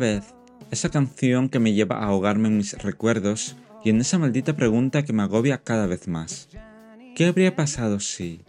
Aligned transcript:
Vez, 0.00 0.34
esa 0.70 0.88
canción 0.88 1.50
que 1.50 1.58
me 1.58 1.74
lleva 1.74 1.98
a 1.98 2.06
ahogarme 2.06 2.48
en 2.48 2.56
mis 2.56 2.72
recuerdos 2.82 3.56
y 3.84 3.90
en 3.90 4.00
esa 4.00 4.18
maldita 4.18 4.56
pregunta 4.56 5.04
que 5.04 5.12
me 5.12 5.22
agobia 5.22 5.62
cada 5.62 5.86
vez 5.86 6.08
más. 6.08 6.48
¿Qué 7.14 7.26
habría 7.26 7.54
pasado 7.54 8.00
si? 8.00 8.40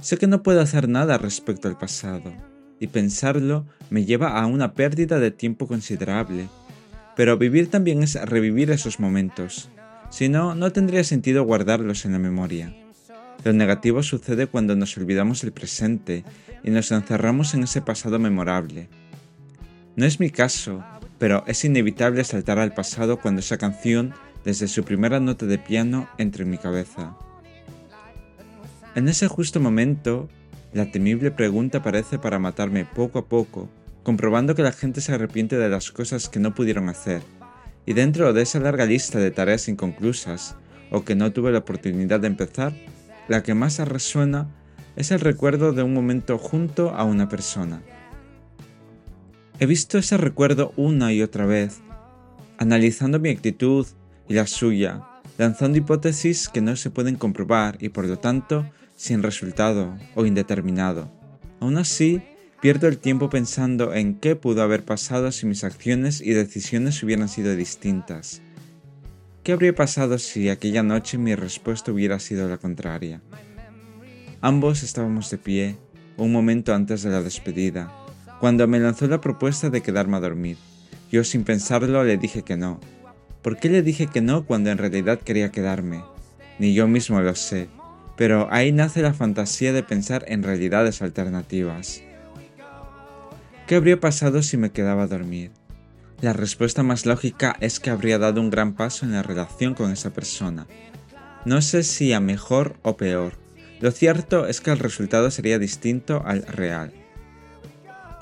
Sé 0.00 0.16
que 0.16 0.26
no 0.26 0.42
puedo 0.42 0.60
hacer 0.60 0.88
nada 0.88 1.18
respecto 1.18 1.68
al 1.68 1.78
pasado, 1.78 2.32
y 2.80 2.88
pensarlo 2.88 3.64
me 3.90 4.04
lleva 4.04 4.40
a 4.40 4.46
una 4.46 4.74
pérdida 4.74 5.20
de 5.20 5.30
tiempo 5.30 5.68
considerable. 5.68 6.48
Pero 7.14 7.38
vivir 7.38 7.70
también 7.70 8.02
es 8.02 8.14
revivir 8.20 8.72
esos 8.72 8.98
momentos, 8.98 9.68
si 10.10 10.28
no, 10.28 10.56
no 10.56 10.72
tendría 10.72 11.04
sentido 11.04 11.44
guardarlos 11.44 12.04
en 12.04 12.12
la 12.12 12.18
memoria. 12.18 12.74
Lo 13.44 13.52
negativo 13.52 14.02
sucede 14.02 14.48
cuando 14.48 14.74
nos 14.74 14.96
olvidamos 14.96 15.42
del 15.42 15.52
presente 15.52 16.24
y 16.64 16.70
nos 16.70 16.90
encerramos 16.90 17.54
en 17.54 17.62
ese 17.62 17.82
pasado 17.82 18.18
memorable. 18.18 18.88
No 19.94 20.06
es 20.06 20.20
mi 20.20 20.30
caso, 20.30 20.82
pero 21.18 21.44
es 21.46 21.64
inevitable 21.66 22.24
saltar 22.24 22.58
al 22.58 22.72
pasado 22.72 23.20
cuando 23.20 23.40
esa 23.40 23.58
canción, 23.58 24.14
desde 24.42 24.66
su 24.66 24.84
primera 24.84 25.20
nota 25.20 25.44
de 25.44 25.58
piano, 25.58 26.08
entra 26.16 26.44
en 26.44 26.50
mi 26.50 26.56
cabeza. 26.56 27.14
En 28.94 29.06
ese 29.08 29.28
justo 29.28 29.60
momento, 29.60 30.30
la 30.72 30.90
temible 30.90 31.30
pregunta 31.30 31.78
aparece 31.78 32.18
para 32.18 32.38
matarme 32.38 32.86
poco 32.86 33.18
a 33.18 33.26
poco, 33.26 33.68
comprobando 34.02 34.54
que 34.54 34.62
la 34.62 34.72
gente 34.72 35.02
se 35.02 35.12
arrepiente 35.12 35.58
de 35.58 35.68
las 35.68 35.92
cosas 35.92 36.30
que 36.30 36.40
no 36.40 36.54
pudieron 36.54 36.88
hacer, 36.88 37.20
y 37.84 37.92
dentro 37.92 38.32
de 38.32 38.42
esa 38.42 38.60
larga 38.60 38.86
lista 38.86 39.18
de 39.18 39.30
tareas 39.30 39.68
inconclusas, 39.68 40.56
o 40.90 41.04
que 41.04 41.14
no 41.14 41.32
tuve 41.32 41.52
la 41.52 41.58
oportunidad 41.58 42.20
de 42.20 42.28
empezar, 42.28 42.72
la 43.28 43.42
que 43.42 43.52
más 43.52 43.78
resuena 43.78 44.48
es 44.96 45.10
el 45.10 45.20
recuerdo 45.20 45.72
de 45.72 45.82
un 45.82 45.92
momento 45.92 46.38
junto 46.38 46.90
a 46.90 47.04
una 47.04 47.28
persona. 47.28 47.82
He 49.62 49.66
visto 49.66 49.96
ese 49.96 50.16
recuerdo 50.16 50.72
una 50.76 51.12
y 51.12 51.22
otra 51.22 51.46
vez, 51.46 51.82
analizando 52.58 53.20
mi 53.20 53.28
actitud 53.28 53.86
y 54.28 54.34
la 54.34 54.48
suya, 54.48 55.04
lanzando 55.38 55.78
hipótesis 55.78 56.48
que 56.48 56.60
no 56.60 56.74
se 56.74 56.90
pueden 56.90 57.14
comprobar 57.14 57.76
y 57.78 57.90
por 57.90 58.06
lo 58.06 58.18
tanto 58.18 58.68
sin 58.96 59.22
resultado 59.22 59.96
o 60.16 60.26
indeterminado. 60.26 61.12
Aún 61.60 61.78
así, 61.78 62.22
pierdo 62.60 62.88
el 62.88 62.98
tiempo 62.98 63.30
pensando 63.30 63.94
en 63.94 64.16
qué 64.16 64.34
pudo 64.34 64.62
haber 64.62 64.84
pasado 64.84 65.30
si 65.30 65.46
mis 65.46 65.62
acciones 65.62 66.20
y 66.20 66.32
decisiones 66.32 67.00
hubieran 67.04 67.28
sido 67.28 67.54
distintas. 67.54 68.42
¿Qué 69.44 69.52
habría 69.52 69.76
pasado 69.76 70.18
si 70.18 70.48
aquella 70.48 70.82
noche 70.82 71.18
mi 71.18 71.36
respuesta 71.36 71.92
hubiera 71.92 72.18
sido 72.18 72.48
la 72.48 72.58
contraria? 72.58 73.22
Ambos 74.40 74.82
estábamos 74.82 75.30
de 75.30 75.38
pie, 75.38 75.76
un 76.16 76.32
momento 76.32 76.74
antes 76.74 77.04
de 77.04 77.10
la 77.10 77.22
despedida, 77.22 78.01
cuando 78.42 78.66
me 78.66 78.80
lanzó 78.80 79.06
la 79.06 79.20
propuesta 79.20 79.70
de 79.70 79.82
quedarme 79.82 80.16
a 80.16 80.20
dormir. 80.20 80.56
Yo 81.12 81.22
sin 81.22 81.44
pensarlo 81.44 82.02
le 82.02 82.16
dije 82.16 82.42
que 82.42 82.56
no. 82.56 82.80
¿Por 83.40 83.56
qué 83.56 83.68
le 83.68 83.82
dije 83.82 84.08
que 84.08 84.20
no 84.20 84.46
cuando 84.46 84.70
en 84.70 84.78
realidad 84.78 85.20
quería 85.20 85.52
quedarme? 85.52 86.02
Ni 86.58 86.74
yo 86.74 86.88
mismo 86.88 87.20
lo 87.20 87.36
sé, 87.36 87.68
pero 88.16 88.48
ahí 88.50 88.72
nace 88.72 89.00
la 89.00 89.14
fantasía 89.14 89.72
de 89.72 89.84
pensar 89.84 90.24
en 90.26 90.42
realidades 90.42 91.02
alternativas. 91.02 92.02
¿Qué 93.68 93.76
habría 93.76 94.00
pasado 94.00 94.42
si 94.42 94.56
me 94.56 94.72
quedaba 94.72 95.04
a 95.04 95.06
dormir? 95.06 95.52
La 96.20 96.32
respuesta 96.32 96.82
más 96.82 97.06
lógica 97.06 97.54
es 97.60 97.78
que 97.78 97.90
habría 97.90 98.18
dado 98.18 98.40
un 98.40 98.50
gran 98.50 98.74
paso 98.74 99.06
en 99.06 99.12
la 99.12 99.22
relación 99.22 99.74
con 99.74 99.92
esa 99.92 100.10
persona. 100.10 100.66
No 101.44 101.62
sé 101.62 101.84
si 101.84 102.12
a 102.12 102.18
mejor 102.18 102.74
o 102.82 102.96
peor. 102.96 103.34
Lo 103.80 103.92
cierto 103.92 104.48
es 104.48 104.60
que 104.60 104.72
el 104.72 104.80
resultado 104.80 105.30
sería 105.30 105.60
distinto 105.60 106.24
al 106.26 106.42
real. 106.42 106.92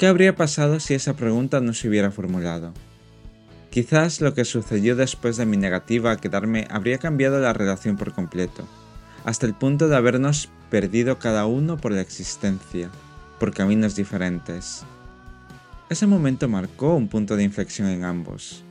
¿Qué 0.00 0.06
habría 0.06 0.34
pasado 0.34 0.80
si 0.80 0.94
esa 0.94 1.12
pregunta 1.12 1.60
no 1.60 1.74
se 1.74 1.86
hubiera 1.86 2.10
formulado? 2.10 2.72
Quizás 3.68 4.22
lo 4.22 4.32
que 4.32 4.46
sucedió 4.46 4.96
después 4.96 5.36
de 5.36 5.44
mi 5.44 5.58
negativa 5.58 6.10
a 6.10 6.16
quedarme 6.16 6.66
habría 6.70 6.96
cambiado 6.96 7.38
la 7.38 7.52
relación 7.52 7.98
por 7.98 8.14
completo, 8.14 8.66
hasta 9.26 9.44
el 9.44 9.52
punto 9.52 9.88
de 9.88 9.96
habernos 9.96 10.48
perdido 10.70 11.18
cada 11.18 11.44
uno 11.44 11.76
por 11.76 11.92
la 11.92 12.00
existencia, 12.00 12.88
por 13.38 13.52
caminos 13.52 13.94
diferentes. 13.94 14.84
Ese 15.90 16.06
momento 16.06 16.48
marcó 16.48 16.94
un 16.94 17.08
punto 17.08 17.36
de 17.36 17.44
inflexión 17.44 17.88
en 17.88 18.04
ambos. 18.04 18.64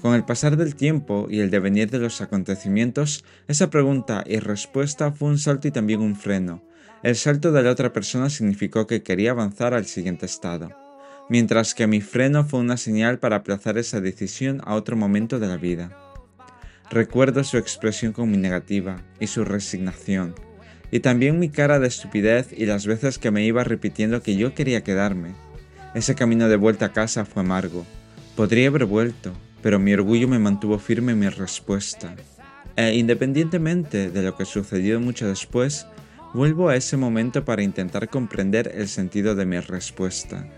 Con 0.00 0.14
el 0.14 0.24
pasar 0.24 0.56
del 0.56 0.74
tiempo 0.74 1.26
y 1.28 1.40
el 1.40 1.50
devenir 1.50 1.90
de 1.90 1.98
los 1.98 2.22
acontecimientos, 2.22 3.26
esa 3.46 3.68
pregunta 3.68 4.24
y 4.26 4.38
respuesta 4.38 5.12
fue 5.12 5.28
un 5.28 5.38
salto 5.38 5.68
y 5.68 5.70
también 5.70 6.00
un 6.00 6.16
freno. 6.16 6.62
El 7.02 7.16
salto 7.16 7.50
de 7.50 7.62
la 7.62 7.70
otra 7.70 7.92
persona 7.92 8.30
significó 8.30 8.86
que 8.86 9.02
quería 9.02 9.32
avanzar 9.32 9.74
al 9.74 9.86
siguiente 9.86 10.24
estado, 10.24 10.70
mientras 11.28 11.74
que 11.74 11.88
mi 11.88 12.00
freno 12.00 12.44
fue 12.44 12.60
una 12.60 12.76
señal 12.76 13.18
para 13.18 13.36
aplazar 13.36 13.76
esa 13.76 14.00
decisión 14.00 14.60
a 14.64 14.74
otro 14.74 14.96
momento 14.96 15.40
de 15.40 15.48
la 15.48 15.56
vida. 15.56 15.98
Recuerdo 16.90 17.42
su 17.42 17.58
expresión 17.58 18.12
con 18.12 18.30
mi 18.30 18.36
negativa 18.36 19.02
y 19.18 19.26
su 19.26 19.44
resignación, 19.44 20.36
y 20.92 21.00
también 21.00 21.40
mi 21.40 21.48
cara 21.48 21.80
de 21.80 21.88
estupidez 21.88 22.52
y 22.52 22.66
las 22.66 22.86
veces 22.86 23.18
que 23.18 23.32
me 23.32 23.44
iba 23.44 23.64
repitiendo 23.64 24.22
que 24.22 24.36
yo 24.36 24.54
quería 24.54 24.84
quedarme, 24.84 25.34
ese 25.94 26.14
camino 26.14 26.48
de 26.48 26.56
vuelta 26.56 26.86
a 26.86 26.92
casa 26.92 27.24
fue 27.24 27.42
amargo. 27.42 27.84
Podría 28.36 28.68
haber 28.68 28.84
vuelto, 28.84 29.32
pero 29.60 29.78
mi 29.78 29.92
orgullo 29.92 30.28
me 30.28 30.38
mantuvo 30.38 30.78
firme 30.78 31.12
en 31.12 31.18
mi 31.18 31.28
respuesta. 31.28 32.14
E 32.76 32.94
independientemente 32.94 34.08
de 34.08 34.22
lo 34.22 34.36
que 34.36 34.44
sucedió 34.44 35.00
mucho 35.00 35.28
después, 35.28 35.86
vuelvo 36.34 36.68
a 36.68 36.76
ese 36.76 36.96
momento 36.96 37.44
para 37.44 37.62
intentar 37.62 38.08
comprender 38.08 38.72
el 38.74 38.88
sentido 38.88 39.34
de 39.34 39.44
mi 39.44 39.60
respuesta. 39.60 40.48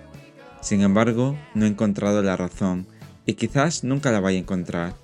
Sin 0.60 0.82
embargo, 0.82 1.36
no 1.54 1.64
he 1.64 1.68
encontrado 1.68 2.22
la 2.22 2.36
razón, 2.36 2.86
y 3.26 3.34
quizás 3.34 3.84
nunca 3.84 4.12
la 4.12 4.20
vaya 4.20 4.38
a 4.38 4.40
encontrar. 4.40 4.94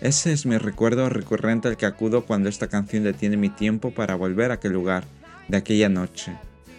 Ese 0.00 0.32
es 0.32 0.46
mi 0.46 0.58
recuerdo 0.58 1.08
recurrente 1.08 1.68
al 1.68 1.76
que 1.76 1.86
acudo 1.86 2.26
cuando 2.26 2.48
esta 2.48 2.68
canción 2.68 3.04
detiene 3.04 3.36
mi 3.36 3.48
tiempo 3.48 3.92
para 3.92 4.14
volver 4.14 4.50
a 4.50 4.54
aquel 4.54 4.72
lugar, 4.72 5.04
de 5.48 5.58
aquella 5.58 5.88
noche, 5.88 6.36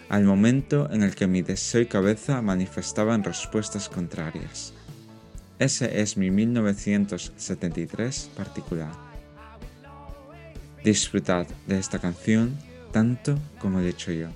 al 0.10 0.24
momento 0.24 0.90
en 0.92 1.04
el 1.04 1.16
que 1.16 1.28
mi 1.28 1.42
deseo 1.42 1.82
y 1.82 1.86
cabeza 1.86 2.42
manifestaban 2.42 3.24
respuestas 3.24 3.88
contrarias. 3.88 4.74
Ese 5.60 6.02
es 6.02 6.18
mi 6.18 6.30
1973 6.30 8.32
particular. 8.36 8.92
Disfrutad 10.84 11.48
de 11.66 11.80
esta 11.80 12.00
canción 12.00 12.58
tanto 12.92 13.38
como 13.60 13.80
he 13.80 13.90
hecho 13.90 14.12
yo. 14.12 14.30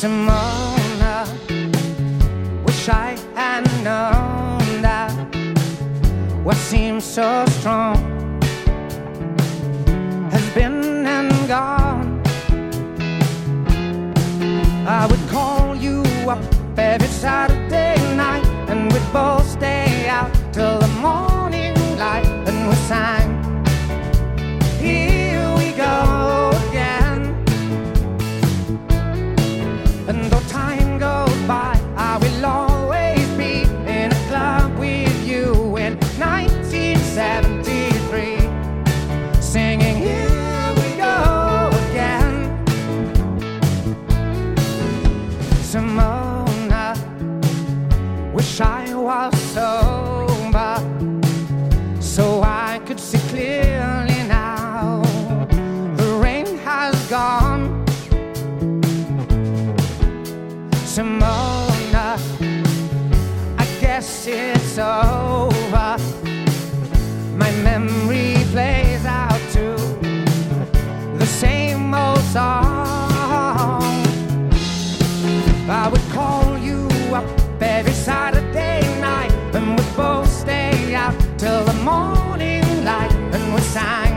Simona. 0.00 1.24
Wish 2.66 2.88
I 2.90 3.16
had 3.34 3.64
known 3.82 4.82
that 4.82 5.12
what 6.44 6.56
seems 6.56 7.04
so 7.04 7.46
strong 7.46 7.96
has 10.30 10.46
been 10.54 11.06
and 11.06 11.32
gone. 11.48 12.20
I 14.86 15.06
would 15.06 15.26
call 15.30 15.74
you 15.74 16.02
up 16.28 16.44
every 16.76 17.08
Saturday 17.08 17.59
Simona. 45.70 46.96
Wish 48.34 48.60
I 48.60 48.92
was 48.92 49.32
sober 49.54 50.74
so 52.00 52.42
I 52.42 52.80
could 52.86 52.98
see 52.98 53.20
clearly 53.28 54.20
now. 54.26 55.00
The 55.94 56.18
rain 56.20 56.58
has 56.64 56.96
gone. 57.08 57.84
Simona, 60.92 62.18
I 63.56 63.64
guess 63.80 64.26
it's 64.26 64.76
over. 64.76 65.59
Till 81.40 81.64
the 81.64 81.72
morning 81.72 82.84
light, 82.84 83.10
and 83.32 83.54
we 83.54 83.60
sang. 83.62 84.09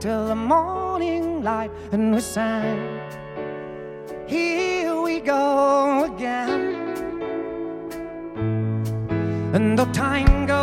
Till 0.00 0.28
the 0.28 0.34
morning 0.34 1.42
light, 1.44 1.70
and 1.92 2.14
we 2.14 2.20
sang. 2.20 3.00
Here 4.26 4.98
we 5.00 5.20
go 5.20 6.04
again. 6.04 6.60
And 9.54 9.78
though 9.78 9.92
time 9.92 10.46
goes 10.46 10.59